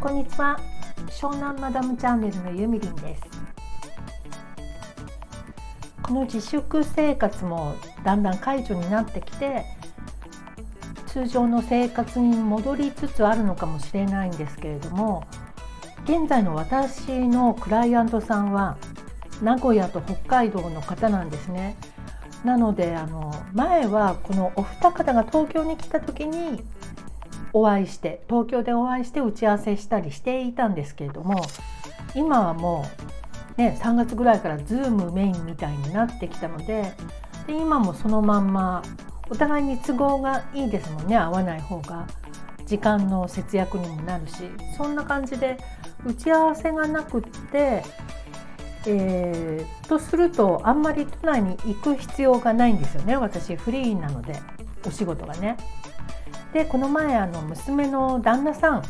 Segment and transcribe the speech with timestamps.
[0.00, 0.58] こんにちは
[1.08, 3.22] 湘南マダムチャンネルのゆみりんです
[6.02, 9.64] この自粛生活もだんだん解除になってきて
[11.06, 15.26] 通常の生活に戻りつつあるのかもしれないんですけれども
[16.04, 18.78] 現在の私のクライアントさんは
[19.42, 21.76] 名古屋と北海道の方なんですね。
[22.44, 26.62] なのであの前はこのお二方が東京に来た時に
[27.52, 31.44] お会いして東京でお会いして打ち合わせしたりしていたんですけれども
[32.14, 32.84] 今はも
[33.56, 36.92] う、ね、3月ぐらいから Zoom メインみたいになってきたので
[37.46, 38.82] で今もそのまんま
[39.30, 42.06] お互いに都合がいいですもんね会わない方が。
[42.68, 44.42] 時間の節約にもなるし
[44.76, 45.56] そんな感じで
[46.04, 47.82] 打ち合わせがなくって
[48.86, 54.40] えー、とするとあんまり都内に行く必要がないんですよね私フリーなので
[54.86, 55.56] お仕事がね。
[56.52, 58.82] でこの前あの娘の旦那さん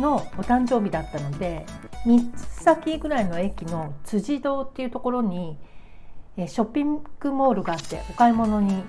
[0.00, 1.64] のお誕生日だったので
[2.06, 5.58] 3つ先ぐらいの駅の辻堂っていうところに
[6.36, 8.82] ショッピングモールがあってお買い物に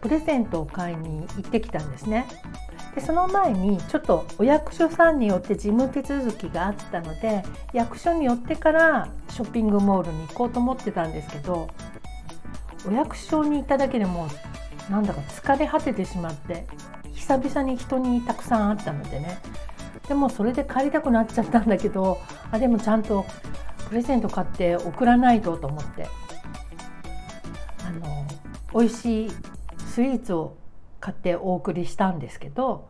[0.00, 2.26] プレゼントを買いに行ってきたんですね。
[2.94, 11.68] でその前にちょっとお役所さんによって事務手続きがあったので役所によってからショッピングモールに行こうと思ってたんですけど
[12.86, 14.28] お役所に行っただけでも
[14.90, 16.66] なんだか疲れ果ててしまって
[17.14, 19.38] 久々に人にたくさん会ったのでね
[20.08, 22.18] でもそれで帰りたくなっちゃったんだけど
[22.50, 23.24] あでもちゃんと
[23.88, 26.06] プレゼント買って送らないとと思って
[27.86, 28.26] あの
[28.74, 29.32] 美味しい
[29.92, 30.56] スイーツを
[31.00, 32.88] 買ってお送りしたんですけど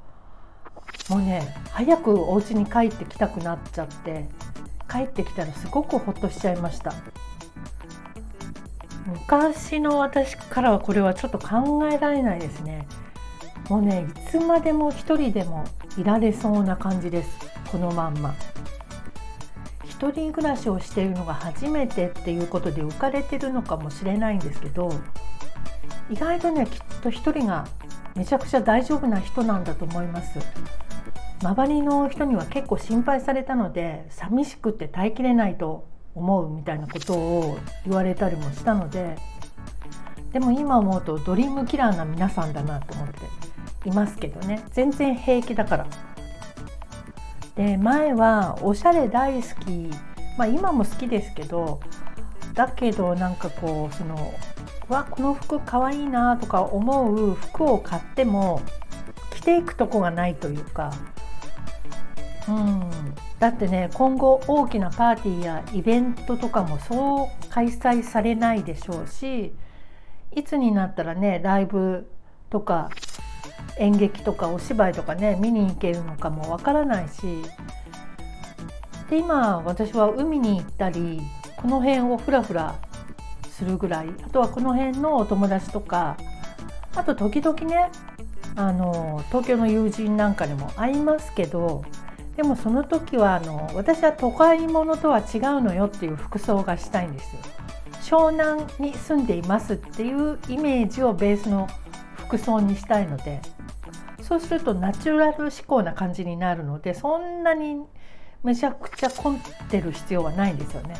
[1.11, 4.29] もうね早くお家に帰ってきたくなっちゃって
[4.89, 6.93] 帰ってきたらすごくほっとしちゃいました。
[9.07, 12.87] 昔の私からはこれはちょっと考えられないですね。
[13.69, 15.65] もうねいつまでも一人でも
[15.99, 17.31] いられそうな感じです
[17.73, 18.33] このまんま。
[19.85, 24.93] 一人暮らしをしているのが初めてっていうことで浮かれてるのかもしれないんですけど
[26.11, 27.67] 意外とねきっと一人が
[28.15, 30.39] めちゃくちゃ大丈夫な人なんだと思います。
[31.43, 39.17] 周りの人には結構心配されたので寂しくて耐えきれないと思うみたいなことを言われたりもしたので
[40.33, 44.63] でも今思うとドリームキラーな皆さんだなと思っていますけどね。
[44.71, 45.87] 全然平気だから。
[47.57, 49.91] で前はおしゃれ大好き。
[50.39, 51.81] まあ今も好きですけど
[52.55, 54.35] だけどなんかこうその
[54.89, 58.61] わこの服かわいいなとか思う服を買っても
[59.35, 60.93] 着ていくとこがないというか、
[62.49, 62.91] うん、
[63.39, 69.55] だってね今後大きなパーティーやイベントとかもそう開催されないでしょうし
[70.35, 72.07] いつになったらねライブ
[72.51, 72.91] とか
[73.79, 77.43] 演劇とかお芝居とかね見に行けるのかもわからないし。
[79.13, 81.21] で今私は海に行ったり
[81.63, 82.75] この辺をふらふら
[83.49, 86.17] するぐらいあとはこの辺のお友達とか
[86.97, 87.91] あと時々ね
[88.57, 91.85] あの東京の友人なんかにも会いますけど
[92.37, 97.29] でもその時はあの私は都会者とは違うのよっていう服装がしたいんです。
[98.03, 101.69] 湘南に住んでいますっていうイメージをベースの
[102.17, 103.41] 服装にしたいので
[104.21, 107.81] そうするとナチュラル思考な感じになるのでそんなに
[108.43, 109.35] めちゃくちゃ凝っ
[109.71, 110.97] てる必要はないんですよね。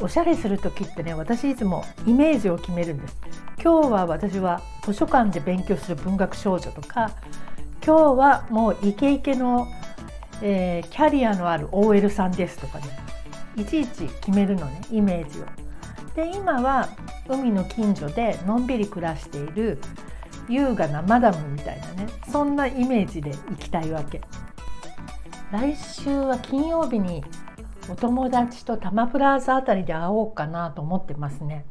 [0.00, 3.16] おしゃれする時ってね私いつもイメージを決めるんです
[3.62, 7.10] 今日は私は図書館で勉強する文学少女とか
[7.84, 9.68] 今日はもうイケイケの、
[10.42, 12.84] えー、キャリアのある OL さんですとかね
[13.56, 15.44] いちいち決めるのねイメージを。
[16.14, 16.88] で今は
[17.28, 19.78] 海の近所でのんびり暮らしている
[20.48, 24.20] 優雅なマダムみたいなねそんなイメージで行きたいわけ。
[25.52, 27.24] 来週は金曜日に
[27.88, 31.64] お友達とタマプラーザあたりで会おうかなと思ってますね。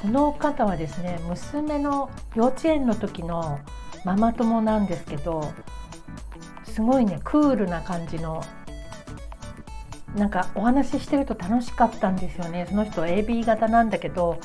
[0.00, 3.58] その方はですね娘の幼稚園の時の
[4.04, 5.52] ママ友なんですけど
[6.64, 8.42] すごいねクールな感じの
[10.14, 14.38] なんかお話ししてると楽しかったんですよねその人 AB 型なんだけど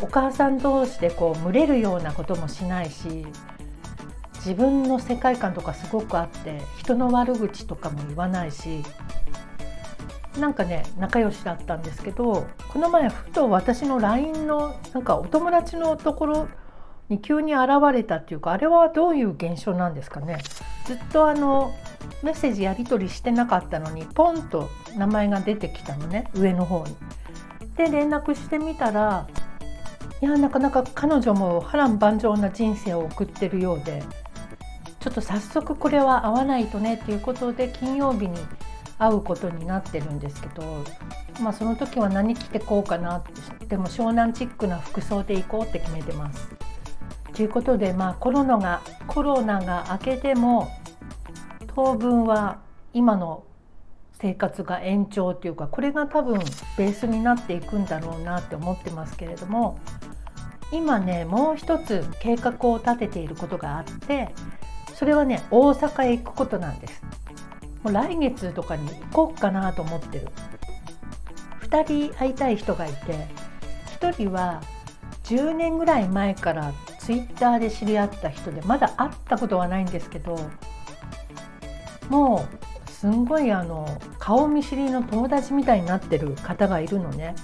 [0.00, 3.26] お母さん同士でこう群れるようなこともしないし
[4.36, 8.82] 自分の世界観とかすごくあって人の悪口とかも言わないし
[10.38, 16.48] なんかね仲良しだったんですけどこの前ふと私の LINE のなんかお友達のところ
[17.08, 20.38] に急に現れたっていうかあれはどういう現象なんですかね
[20.86, 21.74] ずっとあの
[22.22, 26.94] メッセージやり取りしてなかったのにポンと名前が出てきたのね上の方に。
[27.76, 29.26] で連絡してみたら
[30.20, 34.02] いやなかなか彼女も波乱万丈な人生を送ってるようで
[35.00, 38.36] ちょっと早速これは会わないとねっていうことで金曜日に
[39.00, 40.62] 会うことになってるんですけど、
[41.40, 43.22] まあ、その時は何着てこうかなっ
[43.58, 46.48] てでも湘南チックな服装で行こうって決めてます。
[47.32, 50.68] ということで、まあ、コロナがコロナが明けても
[51.74, 52.58] 当分は
[52.92, 53.44] 今の
[54.20, 56.38] 生活が延長っていうかこれが多分
[56.76, 59.78] ベースになっていくんだろうなって思ってますけれども
[60.72, 64.34] 今ねもう一つ計画を立てていることがあって
[64.92, 67.02] それはね大阪へ行くことなんです
[67.82, 70.28] もう来月とかに行こうかなと思ってる
[71.62, 73.26] 2人会いたい人がいて
[74.00, 74.60] 1人は
[75.24, 80.38] 10年ぐらい前からツイッターで知り合った人でまだ会ったことはないんですけど
[82.08, 82.46] も
[82.86, 87.34] うすんごいあの顔見知りの友達みたいになってる方がいるのね。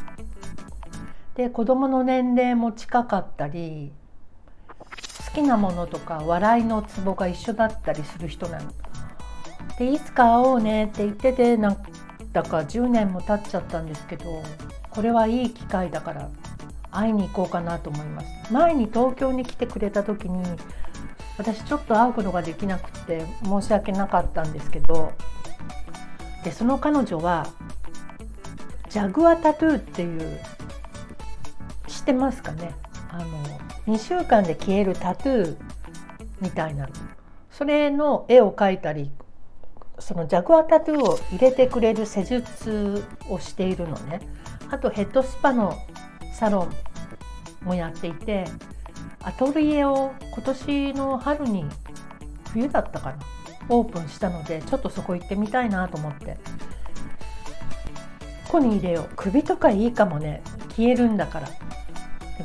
[1.35, 3.93] で子供の年齢も近かったり
[5.27, 8.73] 好きなものとか笑いのツボが一緒だったりする人なの。
[9.79, 11.77] でいつか会おうねって言っててなん
[12.33, 14.43] だか10年も経っちゃったんですけど
[14.91, 16.29] これはいい機会だから
[16.91, 18.53] 会いに行こうかなと思います。
[18.53, 20.43] 前に東京に来てくれた時に
[21.37, 25.13] 私ちょっと会うことができなくて申し訳なかったんですけど
[26.43, 27.47] でその彼女は
[28.89, 30.41] ジャグアタトゥーっていう
[31.87, 32.73] 知ってますかね？
[33.11, 33.25] あの
[33.87, 35.57] 2週間で消えるタトゥー
[36.41, 36.89] みたいな
[37.51, 39.11] それの絵を描いたり
[40.07, 44.21] そのジャグアタトゥーを入れてくれる施術をしているのね。
[44.71, 45.77] あとヘッドスパの
[46.33, 46.69] サロ
[47.65, 48.45] ンもやっていて
[49.25, 51.65] アトリエを今年の春に
[52.53, 53.19] 冬だったかな
[53.69, 56.39] オープンしたのでちょっとそこ行ってみたいなと思って。
[58.45, 60.41] ここに入れよう首とかいいかもね
[60.77, 61.49] 消えるんだから。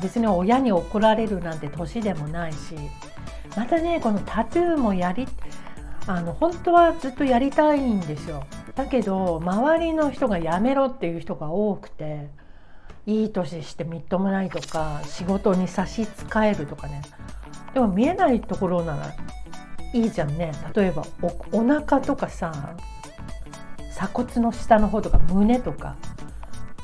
[0.02, 2.74] 別に親に怒られるなんて年でもないし。
[3.56, 5.28] またねこのタトゥーもやり
[6.06, 8.44] あの本当はずっとやりたいんですよ。
[8.74, 12.28] だけど周りの人がやめろっていう人が多くて
[13.06, 16.10] いい年してみっともないとか仕事に差し支
[16.42, 17.02] えるとかね。
[17.74, 19.14] でも見えないところなら
[19.92, 20.52] いいじゃんね。
[20.74, 21.04] 例えば
[21.52, 22.74] おお腹とかさ
[23.90, 25.96] 鎖骨の下の方とか胸とか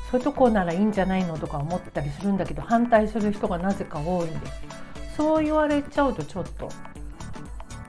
[0.09, 4.47] そういうとこならいいんじゃないのとか思ったりするんだけど反対する人がなぜか多いんで。
[4.47, 4.53] す
[5.17, 6.69] そう言われちゃうとちょっと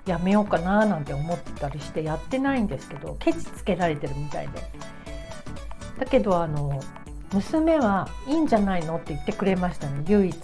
[0.07, 4.63] やめようかななんて思ったりしてやってないんですけどケチつけられてるみたいで。
[5.99, 6.81] だけどあの
[7.33, 8.97] 娘はいいんじゃないの？
[8.97, 10.37] って言ってくれましたね唯一。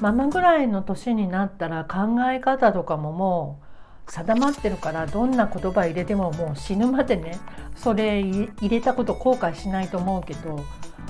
[0.00, 3.60] ママぐらいの年になったら考え方とかもも
[4.08, 7.38] う定まってるからどんな言葉入れてももう死ぬまでね
[7.76, 10.64] それ入れたこと後悔しないと思うけど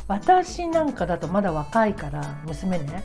[0.06, 3.04] 私なんかだとまだ若いから娘ね。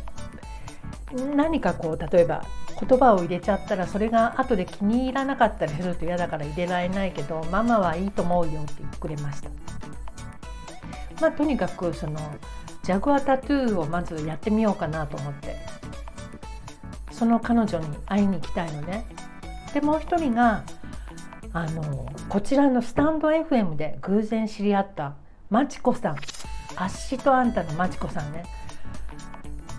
[1.36, 2.46] 何かこう例えば
[2.80, 9.50] 言葉を入れちゃったらそれが後で気に入らなかったりすると嫌だから入れられないけどママはいいと思うよって言ってくれました。
[11.22, 12.20] まあ、とにかくその
[12.84, 15.56] ジャグアタトゥーをまずやってみようかなと思って
[17.12, 19.06] その彼女に会いに行きたいのね。
[19.74, 20.64] でもう一人が
[21.54, 25.16] あのこちらのスタンド FM で偶然知り合った
[25.50, 26.18] まちこさん
[26.76, 28.44] あっしとあんたのまちこさんね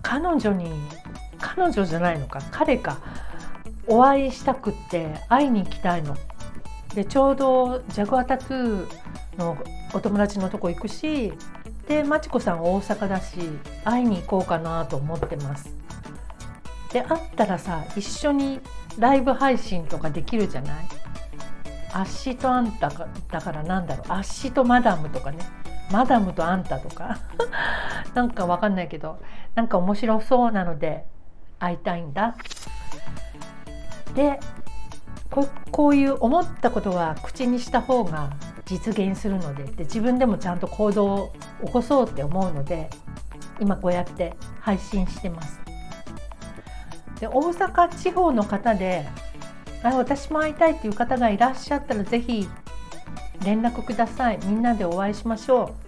[0.02, 0.70] 彼女に
[1.40, 2.98] 彼女じゃないのか彼か
[3.86, 6.16] お会いしたくって会いに行きたいの。
[6.94, 9.56] でちょうどジャグアタトゥーの
[9.92, 11.32] お友達のとこ行くし
[11.86, 13.38] でまちこさん大阪だし
[13.84, 15.74] 会いに行こうかなと思ってます。
[16.92, 18.60] で会ったらさ一緒に
[18.98, 20.86] ライブ配信とかできるじゃない？
[21.92, 22.88] あっしとあんた
[23.30, 25.38] だからなんだろうあっしとマダムとかね
[25.90, 27.18] マダムとあんたとか
[28.14, 29.20] なんかわかんないけど
[29.54, 31.04] なんか面白そうなので
[31.58, 32.36] 会いたいんだ。
[34.14, 34.40] で
[35.70, 38.30] こういう思ったことは口にした方が
[38.64, 41.32] 実現するのでで自分でもちゃんと行動を
[41.64, 42.88] 起こそうって思うので
[43.60, 45.60] 今こうやって配信してます。
[47.20, 49.06] で大阪地方の方で
[49.82, 52.48] あ私も会いたいっていう方がいらっしゃったら是非
[53.44, 55.85] 連絡くださいみんなでお会いしましょう。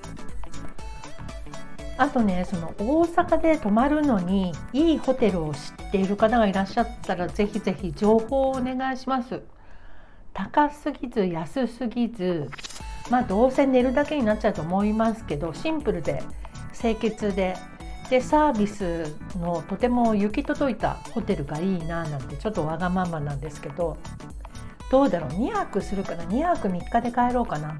[1.99, 9.43] あとねその大阪で泊まるのにいいホテルを知っている方がいらっしゃったらぜひぜひ情報をお願いします。
[10.33, 12.49] 高すぎず安すぎず
[13.11, 16.23] まあどうせ寝るだけになっちゃうと思いますけどシンプルで
[16.79, 17.57] 清潔で
[18.09, 23.97] でサービスのとても行き届いたホテルがいいななんてちょっとわがままなんですけど
[24.91, 27.77] どうだろう？2泊するかな？2泊3日で帰ろうかな？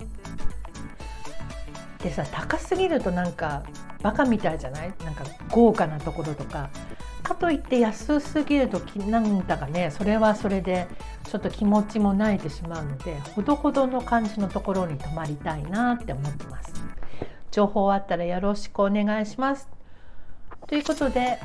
[2.03, 3.63] でさ高すぎるとなんか
[4.03, 4.95] バカみたいじゃない？
[5.05, 6.71] なんか豪華なところとか。
[7.23, 9.91] かといって安すぎるとなんだかね。
[9.91, 10.87] それはそれで
[11.25, 16.73] ちょっと気持ちも慣れてしまうのでほどほどの感じのところに泊まりたいなって思ってます。
[17.51, 19.69] 情報あったらよろしくお願いします。
[20.69, 21.39] ということで、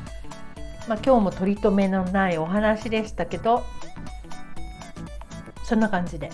[0.88, 3.66] まあ、今日も取り留めのないお話でしたけど
[5.64, 6.30] そんな感じで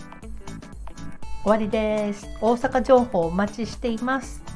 [1.44, 2.28] 終わりです。
[2.42, 4.49] 大阪情報お待ちしています。